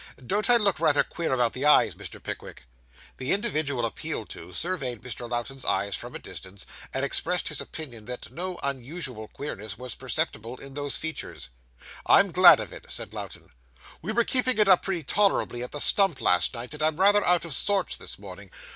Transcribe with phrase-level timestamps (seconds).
[0.25, 2.19] Don't I look rather queer about the eyes, Mr.
[2.23, 2.63] Pickwick?'
[3.17, 5.29] The individual appealed to, surveyed Mr.
[5.29, 10.57] Lowten's eyes from a distance, and expressed his opinion that no unusual queerness was perceptible
[10.57, 11.49] in those features.
[12.07, 13.49] 'I'm glad of it,' said Lowten.
[14.01, 17.23] 'We were keeping it up pretty tolerably at the Stump last night, and I'm rather
[17.23, 18.49] out of sorts this morning.